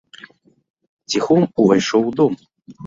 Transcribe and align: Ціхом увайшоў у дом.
Ціхом 1.15 1.47
увайшоў 1.61 2.01
у 2.11 2.17
дом. 2.23 2.33